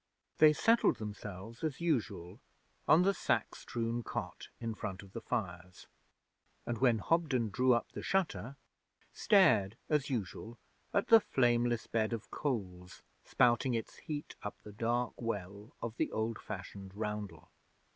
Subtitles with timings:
[0.39, 2.39] They settled themselves, as usual,
[2.87, 5.85] on the sack strewn cot in front of the fires,
[6.65, 8.55] and, when Hobden drew up the shutter,
[9.13, 10.57] stared, as usual,
[10.91, 16.11] at the flameless bed of coals spouting its heat up the dark well of the
[16.11, 17.51] old fashioned roundel.